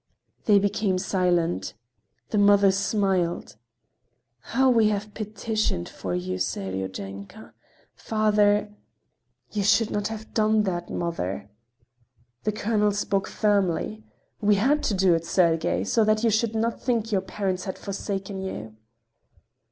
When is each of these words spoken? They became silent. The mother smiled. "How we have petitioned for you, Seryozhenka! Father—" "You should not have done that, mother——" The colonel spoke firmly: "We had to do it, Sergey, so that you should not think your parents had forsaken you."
They 0.45 0.57
became 0.57 0.97
silent. 0.97 1.75
The 2.31 2.39
mother 2.39 2.71
smiled. 2.71 3.57
"How 4.39 4.67
we 4.67 4.87
have 4.89 5.13
petitioned 5.13 5.87
for 5.87 6.15
you, 6.15 6.39
Seryozhenka! 6.39 7.53
Father—" 7.93 8.73
"You 9.51 9.61
should 9.61 9.91
not 9.91 10.07
have 10.07 10.33
done 10.33 10.63
that, 10.63 10.89
mother——" 10.89 11.51
The 12.45 12.51
colonel 12.51 12.93
spoke 12.93 13.27
firmly: 13.27 14.03
"We 14.41 14.55
had 14.55 14.81
to 14.85 14.95
do 14.95 15.13
it, 15.13 15.23
Sergey, 15.23 15.83
so 15.83 16.03
that 16.03 16.23
you 16.23 16.31
should 16.31 16.55
not 16.55 16.81
think 16.81 17.11
your 17.11 17.21
parents 17.21 17.65
had 17.65 17.77
forsaken 17.77 18.41
you." 18.41 18.77